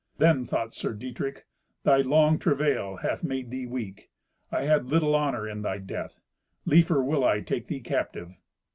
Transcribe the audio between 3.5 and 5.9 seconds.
thee weak. I had little honour in thy